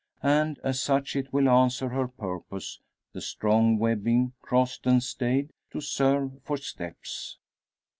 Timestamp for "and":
0.23-0.57, 4.87-5.03